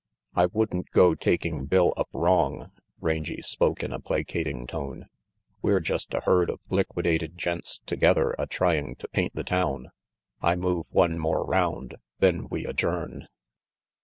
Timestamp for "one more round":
10.89-11.97